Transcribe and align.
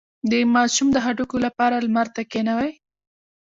د 0.31 0.33
ماشوم 0.53 0.87
د 0.93 0.97
هډوکو 1.05 1.37
لپاره 1.45 1.75
لمر 1.85 2.07
ته 2.15 2.21
کینوئ 2.31 2.71